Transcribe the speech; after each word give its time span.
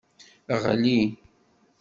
Ɣli. 0.61 0.99